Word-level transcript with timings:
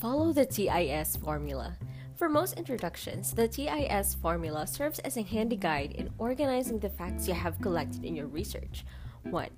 Follow 0.00 0.32
the 0.32 0.46
TIS 0.46 1.16
formula. 1.16 1.76
For 2.16 2.30
most 2.30 2.54
introductions, 2.54 3.34
the 3.34 3.46
TIS 3.46 4.14
formula 4.14 4.66
serves 4.66 4.98
as 5.00 5.18
a 5.18 5.22
handy 5.22 5.56
guide 5.56 5.92
in 5.92 6.08
organizing 6.16 6.78
the 6.78 6.88
facts 6.88 7.28
you 7.28 7.34
have 7.34 7.60
collected 7.60 8.02
in 8.02 8.16
your 8.16 8.26
research. 8.26 8.86
1. 9.24 9.50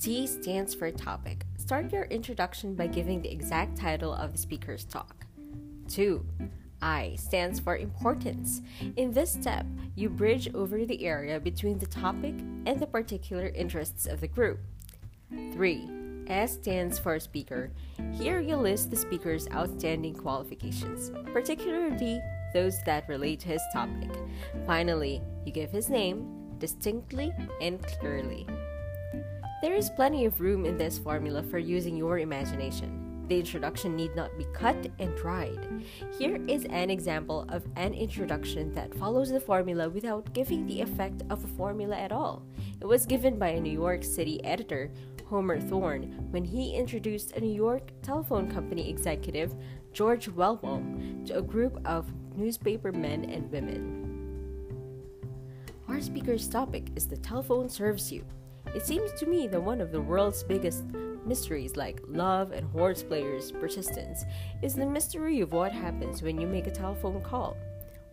T 0.00 0.26
stands 0.26 0.74
for 0.74 0.90
topic. 0.90 1.46
Start 1.58 1.92
your 1.92 2.06
introduction 2.06 2.74
by 2.74 2.88
giving 2.88 3.22
the 3.22 3.30
exact 3.30 3.76
title 3.76 4.12
of 4.12 4.32
the 4.32 4.38
speaker's 4.38 4.84
talk. 4.84 5.26
2. 5.88 6.26
I 6.82 7.14
stands 7.16 7.60
for 7.60 7.76
importance. 7.76 8.62
In 8.96 9.12
this 9.12 9.32
step, 9.32 9.64
you 9.94 10.08
bridge 10.08 10.52
over 10.54 10.84
the 10.84 11.06
area 11.06 11.38
between 11.38 11.78
the 11.78 11.86
topic 11.86 12.34
and 12.66 12.80
the 12.80 12.88
particular 12.88 13.46
interests 13.46 14.06
of 14.06 14.20
the 14.20 14.28
group. 14.28 14.58
3. 15.52 15.88
S 16.28 16.54
stands 16.54 16.98
for 16.98 17.18
speaker. 17.20 17.70
Here 18.12 18.40
you 18.40 18.56
list 18.56 18.90
the 18.90 18.96
speaker's 18.96 19.48
outstanding 19.50 20.14
qualifications, 20.14 21.10
particularly 21.32 22.20
those 22.52 22.82
that 22.84 23.08
relate 23.08 23.40
to 23.40 23.48
his 23.48 23.62
topic. 23.72 24.10
Finally, 24.66 25.22
you 25.44 25.52
give 25.52 25.70
his 25.70 25.90
name 25.90 26.56
distinctly 26.58 27.32
and 27.60 27.82
clearly. 27.82 28.46
There 29.60 29.74
is 29.74 29.90
plenty 29.90 30.24
of 30.24 30.40
room 30.40 30.64
in 30.64 30.76
this 30.76 30.98
formula 30.98 31.42
for 31.42 31.58
using 31.58 31.96
your 31.96 32.18
imagination. 32.18 33.26
The 33.28 33.38
introduction 33.38 33.96
need 33.96 34.14
not 34.14 34.36
be 34.36 34.44
cut 34.52 34.76
and 34.98 35.16
dried. 35.16 35.82
Here 36.18 36.38
is 36.46 36.66
an 36.66 36.90
example 36.90 37.46
of 37.48 37.64
an 37.76 37.94
introduction 37.94 38.74
that 38.74 38.94
follows 38.94 39.30
the 39.30 39.40
formula 39.40 39.88
without 39.88 40.30
giving 40.34 40.66
the 40.66 40.82
effect 40.82 41.22
of 41.30 41.42
a 41.42 41.48
formula 41.48 41.96
at 41.96 42.12
all. 42.12 42.42
It 42.82 42.86
was 42.86 43.06
given 43.06 43.38
by 43.38 43.48
a 43.48 43.60
New 43.60 43.72
York 43.72 44.04
City 44.04 44.44
editor, 44.44 44.90
Homer 45.34 45.58
Thorne, 45.58 46.12
when 46.30 46.44
he 46.44 46.76
introduced 46.76 47.32
a 47.32 47.40
New 47.40 47.52
York 47.52 47.90
telephone 48.02 48.48
company 48.48 48.88
executive, 48.88 49.52
George 49.92 50.28
Welbourn, 50.28 51.26
to 51.26 51.38
a 51.38 51.42
group 51.42 51.76
of 51.84 52.08
newspaper 52.36 52.92
men 52.92 53.24
and 53.24 53.50
women. 53.50 54.70
Our 55.88 56.00
speaker's 56.00 56.46
topic 56.46 56.84
is 56.94 57.08
The 57.08 57.16
Telephone 57.16 57.68
Serves 57.68 58.12
You. 58.12 58.24
It 58.76 58.86
seems 58.86 59.10
to 59.14 59.26
me 59.26 59.48
that 59.48 59.60
one 59.60 59.80
of 59.80 59.90
the 59.90 60.00
world's 60.00 60.44
biggest 60.44 60.84
mysteries 61.26 61.74
like 61.74 62.00
love 62.06 62.52
and 62.52 62.70
horse 62.70 63.02
players' 63.02 63.50
persistence 63.50 64.24
is 64.62 64.74
the 64.74 64.86
mystery 64.86 65.40
of 65.40 65.50
what 65.50 65.72
happens 65.72 66.22
when 66.22 66.40
you 66.40 66.46
make 66.46 66.68
a 66.68 66.70
telephone 66.70 67.20
call. 67.22 67.56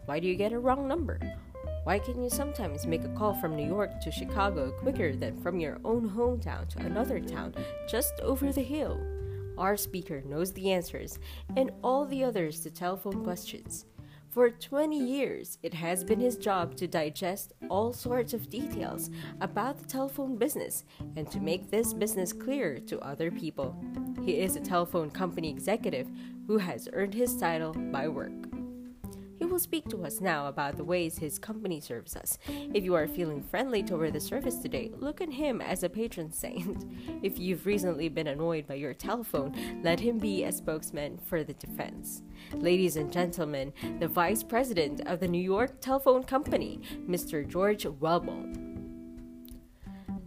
Why 0.06 0.20
do 0.20 0.28
you 0.28 0.34
get 0.34 0.54
a 0.54 0.60
wrong 0.60 0.88
number? 0.88 1.20
Why 1.84 1.98
can 1.98 2.22
you 2.22 2.30
sometimes 2.30 2.86
make 2.86 3.04
a 3.04 3.10
call 3.10 3.34
from 3.34 3.56
New 3.56 3.66
York 3.66 4.00
to 4.02 4.12
Chicago 4.12 4.70
quicker 4.70 5.16
than 5.16 5.42
from 5.42 5.60
your 5.60 5.80
own 5.84 6.08
hometown 6.08 6.70
to 6.70 6.80
another 6.86 7.20
town 7.20 7.56
just 7.90 8.20
over 8.20 8.54
the 8.54 8.62
hill? 8.62 9.00
Our 9.58 9.76
speaker 9.76 10.22
knows 10.22 10.54
the 10.54 10.72
answers 10.72 11.18
and 11.58 11.72
all 11.84 12.06
the 12.06 12.24
others 12.24 12.60
to 12.62 12.70
telephone 12.70 13.24
questions. 13.24 13.86
For 14.30 14.52
20 14.52 14.96
years, 14.96 15.58
it 15.64 15.74
has 15.74 16.04
been 16.04 16.20
his 16.20 16.38
job 16.38 16.76
to 16.76 16.88
digest 16.88 17.54
all 17.68 17.94
sorts 17.94 18.36
of 18.36 18.52
details 18.52 19.10
about 19.42 19.80
the 19.80 19.88
telephone 19.88 20.38
business 20.38 20.86
and 21.16 21.30
to 21.32 21.40
make 21.40 21.72
this 21.72 21.94
business 21.94 22.32
clear 22.32 22.78
to 22.78 23.00
other 23.00 23.32
people. 23.32 23.76
He 24.24 24.40
is 24.40 24.56
a 24.56 24.62
telephone 24.62 25.10
company 25.10 25.50
executive 25.50 26.12
who 26.46 26.60
has 26.60 26.88
earned 26.94 27.16
his 27.16 27.36
title 27.36 27.74
by 27.74 28.08
work. 28.08 28.51
He 29.42 29.48
will 29.48 29.58
speak 29.58 29.90
to 29.90 30.06
us 30.06 30.22
now 30.22 30.46
about 30.46 30.78
the 30.78 30.84
ways 30.84 31.18
his 31.18 31.40
company 31.40 31.80
serves 31.80 32.16
us. 32.16 32.38
If 32.48 32.84
you 32.84 32.94
are 32.94 33.08
feeling 33.08 33.42
friendly 33.42 33.82
toward 33.82 34.14
the 34.14 34.20
service 34.20 34.58
today, 34.58 34.92
look 34.96 35.20
at 35.20 35.32
him 35.32 35.62
as 35.62 35.82
a 35.82 35.90
patron 35.90 36.32
saint. 36.32 36.86
If 37.24 37.40
you've 37.40 37.66
recently 37.66 38.08
been 38.08 38.28
annoyed 38.28 38.68
by 38.68 38.76
your 38.76 38.94
telephone, 38.94 39.82
let 39.84 40.00
him 40.00 40.20
be 40.20 40.44
a 40.44 40.52
spokesman 40.52 41.18
for 41.26 41.44
the 41.44 41.56
defense. 41.56 42.22
Ladies 42.54 42.98
and 42.98 43.12
gentlemen, 43.12 43.74
the 44.00 44.08
Vice 44.08 44.44
President 44.44 45.02
of 45.08 45.20
the 45.20 45.28
New 45.28 45.42
York 45.42 45.82
Telephone 45.82 46.24
Company, 46.24 46.80
Mr. 47.10 47.48
George 47.48 47.86
Welbourn. 47.86 48.71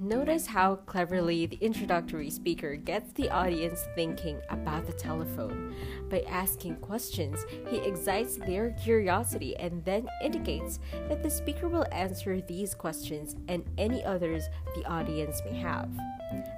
Notice 0.04 0.46
how 0.46 0.76
cleverly 0.76 1.46
the 1.46 1.56
introductory 1.62 2.28
speaker 2.28 2.76
gets 2.76 3.10
the 3.12 3.30
audience 3.30 3.86
thinking 3.94 4.38
about 4.50 4.86
the 4.86 4.92
telephone. 4.92 5.74
By 6.10 6.24
asking 6.28 6.76
questions, 6.76 7.46
he 7.70 7.78
excites 7.78 8.36
their 8.36 8.72
curiosity 8.72 9.56
and 9.56 9.82
then 9.86 10.06
indicates 10.22 10.78
that 11.08 11.22
the 11.22 11.30
speaker 11.30 11.68
will 11.68 11.86
answer 11.90 12.42
these 12.42 12.74
questions 12.74 13.36
and 13.48 13.64
any 13.78 14.04
others 14.04 14.44
the 14.74 14.84
audience 14.84 15.40
may 15.46 15.56
have. 15.56 15.88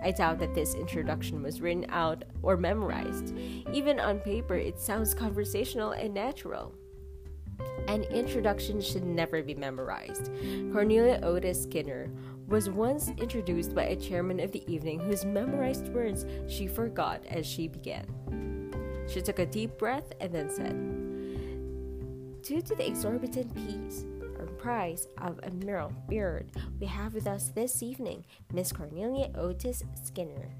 I 0.03 0.11
doubt 0.11 0.41
that 0.41 0.56
this 0.56 0.75
introduction 0.75 1.41
was 1.41 1.61
written 1.61 1.87
out 1.91 2.25
or 2.43 2.56
memorized. 2.56 3.33
Even 3.73 4.01
on 4.01 4.19
paper, 4.19 4.56
it 4.56 4.81
sounds 4.81 5.15
conversational 5.15 5.93
and 5.93 6.12
natural. 6.12 6.75
An 7.87 8.03
introduction 8.05 8.81
should 8.81 9.05
never 9.05 9.43
be 9.43 9.55
memorized. 9.55 10.31
Cornelia 10.73 11.21
Otis 11.23 11.62
Skinner 11.62 12.11
was 12.49 12.71
once 12.71 13.09
introduced 13.19 13.75
by 13.75 13.84
a 13.84 13.97
chairman 13.97 14.39
of 14.41 14.53
the 14.53 14.62
evening 14.73 15.01
whose 15.01 15.25
memorized 15.25 15.89
words 15.89 16.25
she 16.49 16.67
forgot 16.67 17.25
as 17.27 17.45
she 17.47 17.67
began. 17.67 18.07
She 19.09 19.21
took 19.21 19.39
a 19.39 19.47
deep 19.47 19.79
breath 19.79 20.12
and 20.21 20.33
then 20.33 20.51
said, 20.51 20.75
Due 22.43 22.62
to 22.62 22.75
the 22.77 22.87
exorbitant 22.87 23.53
fees 23.53 24.06
or 24.39 24.47
price 24.47 25.09
of 25.19 25.41
a 25.43 25.51
mural 25.51 25.93
beard, 26.09 26.53
we 26.79 26.87
have 26.87 27.15
with 27.15 27.27
us 27.27 27.49
this 27.49 27.83
evening 27.83 28.25
Miss 28.53 28.71
Cornelia 28.71 29.31
Otis 29.35 29.83
Skinner. 30.05 30.55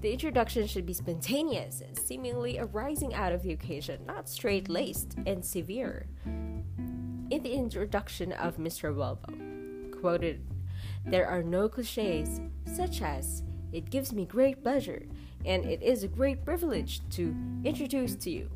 The 0.00 0.12
introduction 0.12 0.66
should 0.66 0.86
be 0.86 0.94
spontaneous, 0.94 1.82
seemingly 1.92 2.58
arising 2.58 3.14
out 3.14 3.32
of 3.32 3.42
the 3.42 3.52
occasion, 3.52 4.04
not 4.06 4.28
straight 4.28 4.68
laced 4.68 5.16
and 5.26 5.44
severe. 5.44 6.06
In 6.26 7.40
the 7.42 7.52
introduction 7.52 8.32
of 8.32 8.56
Mr. 8.56 8.94
Welbourn, 8.94 9.92
quoted 10.00 10.42
there 11.06 11.26
are 11.26 11.42
no 11.42 11.68
cliches, 11.68 12.40
such 12.64 13.02
as, 13.02 13.42
It 13.72 13.90
gives 13.90 14.12
me 14.12 14.24
great 14.24 14.62
pleasure, 14.62 15.06
and 15.44 15.64
it 15.64 15.82
is 15.82 16.02
a 16.02 16.08
great 16.08 16.44
privilege 16.44 17.00
to 17.10 17.34
introduce 17.64 18.16
to 18.16 18.30
you. 18.30 18.50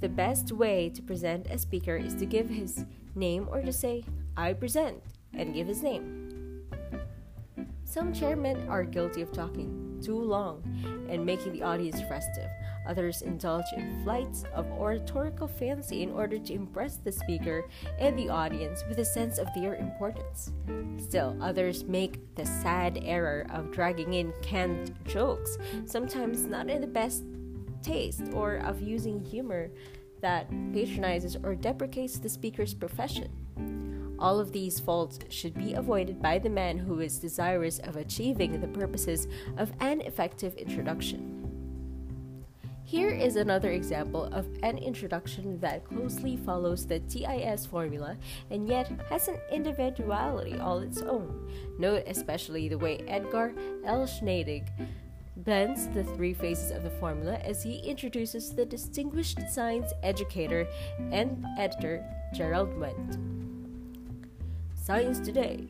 The 0.00 0.08
best 0.08 0.52
way 0.52 0.88
to 0.90 1.02
present 1.02 1.48
a 1.50 1.58
speaker 1.58 1.96
is 1.96 2.14
to 2.14 2.26
give 2.26 2.48
his 2.48 2.86
name 3.14 3.48
or 3.50 3.60
to 3.60 3.72
say, 3.72 4.04
I 4.36 4.54
present, 4.54 5.02
and 5.34 5.54
give 5.54 5.66
his 5.66 5.82
name. 5.82 6.62
Some 7.84 8.12
chairmen 8.12 8.68
are 8.68 8.84
guilty 8.84 9.22
of 9.22 9.32
talking 9.32 9.87
too 10.02 10.18
long 10.18 10.62
and 11.08 11.24
making 11.24 11.52
the 11.52 11.62
audience 11.62 12.00
restive. 12.10 12.50
Others 12.88 13.22
indulge 13.22 13.66
in 13.76 14.02
flights 14.02 14.44
of 14.54 14.66
oratorical 14.72 15.46
fancy 15.46 16.02
in 16.02 16.10
order 16.10 16.38
to 16.38 16.54
impress 16.54 16.96
the 16.96 17.12
speaker 17.12 17.68
and 17.98 18.18
the 18.18 18.30
audience 18.30 18.82
with 18.88 18.98
a 18.98 19.04
sense 19.04 19.38
of 19.38 19.46
their 19.54 19.74
importance. 19.74 20.52
Still, 20.96 21.36
others 21.40 21.84
make 21.84 22.34
the 22.34 22.46
sad 22.46 22.98
error 23.02 23.46
of 23.50 23.70
dragging 23.72 24.14
in 24.14 24.32
canned 24.42 24.94
jokes, 25.04 25.58
sometimes 25.84 26.46
not 26.46 26.70
in 26.70 26.80
the 26.80 26.86
best 26.86 27.24
taste, 27.82 28.22
or 28.32 28.56
of 28.56 28.80
using 28.80 29.22
humor 29.22 29.70
that 30.20 30.48
patronizes 30.72 31.36
or 31.42 31.54
deprecates 31.54 32.18
the 32.18 32.28
speaker's 32.28 32.74
profession. 32.74 33.30
All 34.18 34.40
of 34.40 34.52
these 34.52 34.80
faults 34.80 35.20
should 35.28 35.54
be 35.54 35.74
avoided 35.74 36.20
by 36.20 36.38
the 36.38 36.50
man 36.50 36.78
who 36.78 37.00
is 37.00 37.18
desirous 37.18 37.78
of 37.80 37.96
achieving 37.96 38.60
the 38.60 38.68
purposes 38.68 39.28
of 39.56 39.72
an 39.80 40.00
effective 40.00 40.54
introduction. 40.54 41.38
Here 42.88 43.10
is 43.10 43.36
another 43.36 43.72
example 43.72 44.24
of 44.32 44.46
an 44.62 44.78
introduction 44.78 45.60
that 45.60 45.84
closely 45.84 46.38
follows 46.38 46.86
the 46.86 47.00
TIS 47.00 47.66
formula 47.66 48.16
and 48.50 48.66
yet 48.66 48.90
has 49.10 49.28
an 49.28 49.36
individuality 49.52 50.58
all 50.58 50.78
its 50.78 51.02
own. 51.02 51.52
Note 51.78 52.04
especially 52.06 52.66
the 52.66 52.78
way 52.78 52.96
Edgar 53.06 53.52
L. 53.84 54.06
Schnadig 54.06 54.64
blends 55.36 55.86
the 55.88 56.02
three 56.02 56.32
phases 56.32 56.70
of 56.70 56.82
the 56.82 56.90
formula 56.90 57.34
as 57.44 57.62
he 57.62 57.78
introduces 57.80 58.54
the 58.54 58.64
distinguished 58.64 59.38
science 59.50 59.92
educator 60.02 60.66
and 61.12 61.44
editor 61.58 62.02
Gerald 62.32 62.70
Wendt. 62.70 63.37
Science 64.88 65.20
Today. 65.20 65.68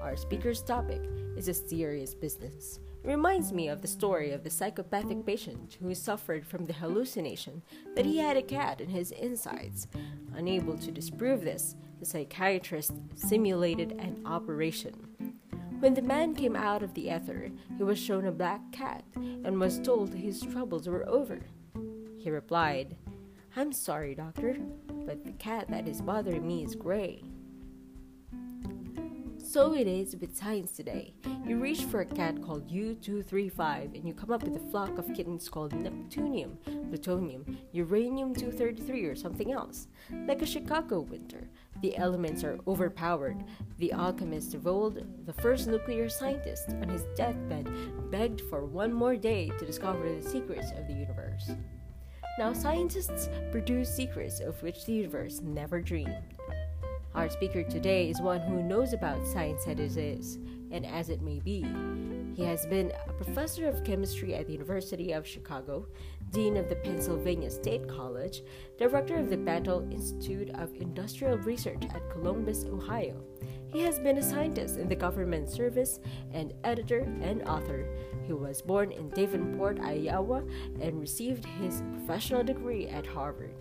Our 0.00 0.14
speaker's 0.14 0.62
topic 0.62 1.02
is 1.36 1.48
a 1.48 1.52
serious 1.52 2.14
business 2.14 2.78
It 3.02 3.08
reminds 3.08 3.52
me 3.52 3.66
of 3.66 3.82
the 3.82 3.88
story 3.88 4.30
of 4.30 4.44
the 4.44 4.50
psychopathic 4.50 5.26
patient 5.26 5.78
who 5.82 5.92
suffered 5.96 6.46
from 6.46 6.66
the 6.66 6.72
hallucination 6.72 7.62
that 7.96 8.06
he 8.06 8.18
had 8.18 8.36
a 8.36 8.42
cat 8.42 8.80
in 8.80 8.88
his 8.88 9.10
insides. 9.10 9.88
Unable 10.36 10.78
to 10.78 10.92
disprove 10.92 11.42
this, 11.42 11.74
the 11.98 12.06
psychiatrist 12.06 12.92
simulated 13.16 13.96
an 13.98 14.22
operation. 14.24 14.94
When 15.80 15.94
the 15.94 16.00
man 16.00 16.32
came 16.32 16.54
out 16.54 16.84
of 16.84 16.94
the 16.94 17.10
ether, 17.10 17.50
he 17.76 17.82
was 17.82 17.98
shown 17.98 18.26
a 18.26 18.30
black 18.30 18.60
cat 18.70 19.02
and 19.16 19.58
was 19.58 19.80
told 19.80 20.14
his 20.14 20.40
troubles 20.40 20.88
were 20.88 21.08
over. 21.08 21.40
He 22.16 22.30
replied, 22.30 22.96
I'm 23.56 23.72
sorry, 23.72 24.14
doctor, 24.14 24.56
but 25.04 25.24
the 25.24 25.32
cat 25.32 25.66
that 25.70 25.88
is 25.88 26.00
bothering 26.00 26.46
me 26.46 26.62
is 26.62 26.76
gray. 26.76 27.24
So 29.52 29.74
it 29.74 29.86
is 29.86 30.16
with 30.16 30.34
science 30.34 30.72
today. 30.72 31.12
You 31.46 31.58
reach 31.58 31.84
for 31.84 32.00
a 32.00 32.06
cat 32.06 32.40
called 32.40 32.70
U235 32.70 33.94
and 33.94 34.08
you 34.08 34.14
come 34.14 34.32
up 34.32 34.44
with 34.44 34.56
a 34.56 34.70
flock 34.70 34.96
of 34.96 35.12
kittens 35.12 35.46
called 35.50 35.72
Neptunium, 35.72 36.56
Plutonium, 36.88 37.58
Uranium 37.72 38.34
233, 38.34 39.04
or 39.04 39.14
something 39.14 39.52
else. 39.52 39.88
Like 40.26 40.40
a 40.40 40.46
Chicago 40.46 41.00
winter, 41.00 41.50
the 41.82 41.94
elements 41.98 42.44
are 42.44 42.60
overpowered. 42.66 43.44
The 43.76 43.92
alchemist 43.92 44.54
of 44.54 44.66
old, 44.66 45.04
the 45.26 45.34
first 45.34 45.66
nuclear 45.66 46.08
scientist, 46.08 46.70
on 46.70 46.88
his 46.88 47.04
deathbed, 47.14 47.68
begged 48.10 48.40
for 48.48 48.64
one 48.64 48.90
more 48.90 49.16
day 49.16 49.50
to 49.58 49.66
discover 49.66 50.14
the 50.14 50.26
secrets 50.26 50.70
of 50.78 50.86
the 50.86 50.94
universe. 50.94 51.50
Now, 52.38 52.54
scientists 52.54 53.28
produce 53.50 53.94
secrets 53.94 54.40
of 54.40 54.62
which 54.62 54.86
the 54.86 54.94
universe 54.94 55.42
never 55.42 55.82
dreamed. 55.82 56.16
Our 57.14 57.28
speaker 57.28 57.62
today 57.62 58.08
is 58.08 58.22
one 58.22 58.40
who 58.40 58.62
knows 58.62 58.94
about 58.94 59.26
science 59.26 59.66
as 59.66 59.78
it 59.78 59.98
is, 59.98 60.38
and 60.70 60.86
as 60.86 61.10
it 61.10 61.20
may 61.20 61.40
be. 61.40 61.66
He 62.34 62.42
has 62.44 62.64
been 62.64 62.90
a 63.06 63.12
professor 63.12 63.68
of 63.68 63.84
chemistry 63.84 64.34
at 64.34 64.46
the 64.46 64.54
University 64.54 65.12
of 65.12 65.26
Chicago, 65.26 65.86
dean 66.30 66.56
of 66.56 66.70
the 66.70 66.76
Pennsylvania 66.76 67.50
State 67.50 67.86
College, 67.86 68.42
director 68.78 69.16
of 69.18 69.28
the 69.28 69.36
Battelle 69.36 69.92
Institute 69.92 70.48
of 70.54 70.74
Industrial 70.76 71.36
Research 71.36 71.84
at 71.94 72.10
Columbus, 72.10 72.64
Ohio. 72.64 73.22
He 73.70 73.80
has 73.80 73.98
been 73.98 74.16
a 74.16 74.22
scientist 74.22 74.78
in 74.78 74.88
the 74.88 74.96
government 74.96 75.50
service 75.50 76.00
and 76.32 76.54
editor 76.64 77.00
and 77.20 77.42
author. 77.42 77.86
He 78.24 78.32
was 78.32 78.62
born 78.62 78.90
in 78.90 79.10
Davenport, 79.10 79.80
Iowa, 79.80 80.44
and 80.80 80.98
received 80.98 81.44
his 81.44 81.82
professional 81.92 82.42
degree 82.42 82.86
at 82.86 83.06
Harvard. 83.06 83.54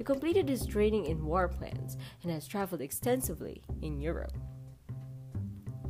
He 0.00 0.04
completed 0.04 0.48
his 0.48 0.64
training 0.64 1.04
in 1.04 1.26
war 1.26 1.46
plans 1.46 1.98
and 2.22 2.32
has 2.32 2.48
traveled 2.48 2.80
extensively 2.80 3.60
in 3.82 4.00
Europe. 4.00 4.32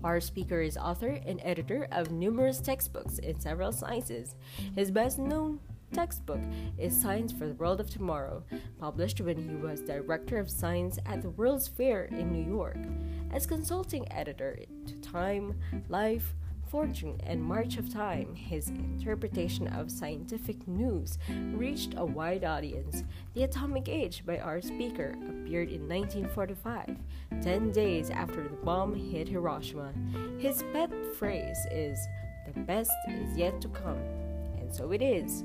Our 0.03 0.21
speaker 0.21 0.61
is 0.61 0.77
author 0.77 1.21
and 1.25 1.41
editor 1.45 1.87
of 1.93 2.11
numerous 2.11 2.61
textbooks 2.61 3.21
in 3.21 3.39
several 3.39 3.71
sciences. 3.71 4.35
His 4.75 4.91
best 4.91 5.21
known 5.21 5.61
textbook 5.93 6.41
is 6.77 7.01
Science 7.01 7.31
for 7.31 7.47
the 7.47 7.55
World 7.55 7.79
of 7.79 7.89
Tomorrow, 7.89 8.43
published 8.81 9.21
when 9.21 9.37
he 9.37 9.55
was 9.55 9.81
Director 9.81 10.39
of 10.39 10.51
Science 10.51 10.99
at 11.07 11.23
the 11.23 11.31
World's 11.31 11.69
Fair 11.69 12.07
in 12.07 12.33
New 12.33 12.53
York. 12.53 12.79
As 13.33 13.47
consulting 13.47 14.11
editor 14.13 14.59
to 14.87 15.01
Time, 15.03 15.57
Life, 15.89 16.35
Fortune, 16.71 17.21
and 17.25 17.43
March 17.43 17.79
of 17.79 17.93
Time, 17.93 18.33
his 18.33 18.69
interpretation 18.69 19.67
of 19.69 19.91
scientific 19.91 20.69
news 20.69 21.19
reached 21.53 21.95
a 21.97 22.05
wide 22.05 22.45
audience. 22.45 23.03
The 23.35 23.43
Atomic 23.43 23.89
Age 23.89 24.25
by 24.25 24.39
our 24.39 24.61
speaker 24.61 25.17
appeared 25.29 25.71
in 25.71 25.89
1945, 25.89 26.97
10 27.43 27.73
days 27.73 28.11
after 28.11 28.45
the 28.45 28.55
bomb 28.65 28.95
hit 28.95 29.27
Hiroshima. 29.27 29.93
His 30.39 30.63
pet 30.73 30.91
phrase 31.17 31.59
is, 31.73 31.99
The 32.47 32.61
best 32.61 32.93
is 33.09 33.37
yet 33.37 33.61
to 33.63 33.69
come. 33.69 33.99
And 34.61 34.73
so 34.73 34.93
it 34.93 35.03
is. 35.03 35.43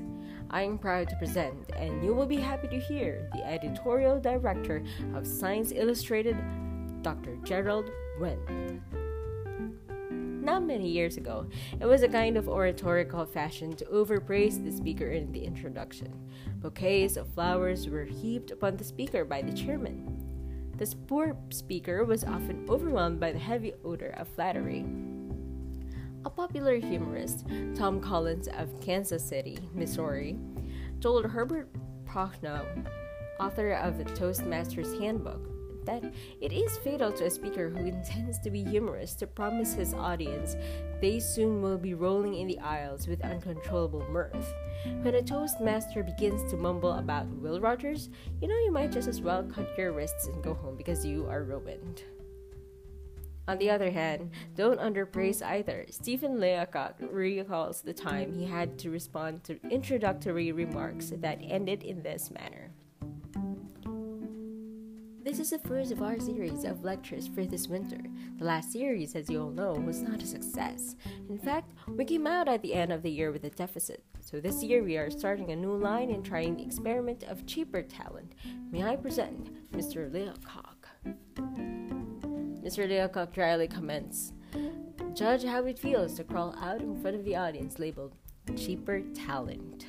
I 0.50 0.62
am 0.62 0.78
proud 0.78 1.08
to 1.08 1.16
present, 1.16 1.72
and 1.76 2.04
you 2.04 2.14
will 2.14 2.26
be 2.26 2.36
happy 2.36 2.68
to 2.68 2.78
hear, 2.78 3.28
the 3.32 3.44
editorial 3.44 4.20
director 4.20 4.84
of 5.12 5.26
Science 5.26 5.72
Illustrated, 5.74 6.36
Dr. 7.02 7.36
Gerald 7.42 7.90
Wendt 8.20 8.80
not 10.46 10.62
many 10.62 10.88
years 10.88 11.16
ago, 11.16 11.44
it 11.80 11.84
was 11.84 12.04
a 12.04 12.08
kind 12.08 12.36
of 12.36 12.48
oratorical 12.48 13.26
fashion 13.26 13.74
to 13.74 13.84
overpraise 13.86 14.62
the 14.62 14.70
speaker 14.70 15.10
in 15.10 15.32
the 15.32 15.44
introduction. 15.44 16.14
Bouquets 16.60 17.16
of 17.16 17.28
flowers 17.34 17.88
were 17.88 18.04
heaped 18.04 18.52
upon 18.52 18.76
the 18.76 18.84
speaker 18.84 19.24
by 19.24 19.42
the 19.42 19.52
chairman. 19.52 20.22
The 20.78 20.94
poor 21.08 21.36
speaker 21.50 22.04
was 22.04 22.22
often 22.22 22.64
overwhelmed 22.68 23.18
by 23.18 23.32
the 23.32 23.40
heavy 23.40 23.72
odor 23.84 24.14
of 24.16 24.28
flattery. 24.28 24.86
A 26.24 26.30
popular 26.30 26.76
humorist, 26.76 27.44
Tom 27.74 28.00
Collins 28.00 28.46
of 28.46 28.80
Kansas 28.80 29.24
City, 29.24 29.58
Missouri, 29.74 30.38
told 31.00 31.26
Herbert 31.26 31.68
Prochnow, 32.04 32.64
author 33.40 33.72
of 33.72 33.98
the 33.98 34.04
Toastmasters 34.04 35.00
Handbook, 35.00 35.55
that 35.86 36.04
it 36.40 36.52
is 36.52 36.76
fatal 36.78 37.10
to 37.12 37.24
a 37.24 37.30
speaker 37.30 37.70
who 37.70 37.86
intends 37.86 38.38
to 38.40 38.50
be 38.50 38.62
humorous 38.62 39.14
to 39.14 39.26
promise 39.26 39.72
his 39.72 39.94
audience 39.94 40.56
they 41.00 41.18
soon 41.18 41.62
will 41.62 41.78
be 41.78 41.94
rolling 41.94 42.34
in 42.34 42.46
the 42.46 42.58
aisles 42.58 43.06
with 43.06 43.24
uncontrollable 43.24 44.04
mirth. 44.10 44.54
When 45.02 45.14
a 45.14 45.22
toastmaster 45.22 46.02
begins 46.02 46.48
to 46.50 46.56
mumble 46.56 46.92
about 46.92 47.26
Will 47.28 47.60
Rogers, 47.60 48.08
you 48.40 48.48
know 48.48 48.58
you 48.58 48.72
might 48.72 48.92
just 48.92 49.08
as 49.08 49.20
well 49.20 49.42
cut 49.42 49.76
your 49.76 49.92
wrists 49.92 50.26
and 50.26 50.42
go 50.42 50.54
home 50.54 50.76
because 50.76 51.04
you 51.04 51.26
are 51.26 51.42
ruined. 51.42 52.02
On 53.48 53.58
the 53.58 53.70
other 53.70 53.90
hand, 53.90 54.30
don't 54.56 54.80
underpraise 54.80 55.40
either. 55.40 55.86
Stephen 55.90 56.40
Leacock 56.40 56.96
recalls 57.00 57.80
the 57.80 57.92
time 57.92 58.32
he 58.32 58.44
had 58.44 58.76
to 58.80 58.90
respond 58.90 59.44
to 59.44 59.60
introductory 59.70 60.50
remarks 60.50 61.12
that 61.18 61.38
ended 61.42 61.84
in 61.84 62.02
this 62.02 62.30
manner. 62.32 62.65
This 65.26 65.40
is 65.40 65.50
the 65.50 65.58
first 65.58 65.90
of 65.90 66.02
our 66.02 66.20
series 66.20 66.62
of 66.62 66.84
lectures 66.84 67.26
for 67.26 67.44
this 67.44 67.66
winter. 67.66 67.98
The 68.38 68.44
last 68.44 68.70
series, 68.70 69.16
as 69.16 69.28
you 69.28 69.42
all 69.42 69.50
know, 69.50 69.72
was 69.72 70.00
not 70.00 70.22
a 70.22 70.26
success. 70.26 70.94
In 71.28 71.36
fact, 71.36 71.72
we 71.88 72.04
came 72.04 72.28
out 72.28 72.46
at 72.46 72.62
the 72.62 72.72
end 72.72 72.92
of 72.92 73.02
the 73.02 73.10
year 73.10 73.32
with 73.32 73.42
a 73.42 73.50
deficit. 73.50 74.04
So 74.20 74.38
this 74.38 74.62
year 74.62 74.84
we 74.84 74.96
are 74.96 75.10
starting 75.10 75.50
a 75.50 75.56
new 75.56 75.76
line 75.76 76.10
and 76.10 76.24
trying 76.24 76.54
the 76.54 76.62
experiment 76.62 77.24
of 77.24 77.44
cheaper 77.44 77.82
talent. 77.82 78.34
May 78.70 78.84
I 78.84 78.94
present 78.94 79.50
Mr. 79.72 80.12
Leacock? 80.12 80.86
Mr. 82.62 82.88
Leacock 82.88 83.32
dryly 83.32 83.66
comments, 83.66 84.32
Judge 85.12 85.42
how 85.42 85.64
it 85.64 85.76
feels 85.76 86.14
to 86.14 86.22
crawl 86.22 86.54
out 86.60 86.82
in 86.82 87.02
front 87.02 87.16
of 87.16 87.24
the 87.24 87.34
audience 87.34 87.80
labeled 87.80 88.14
cheaper 88.54 89.00
talent. 89.12 89.86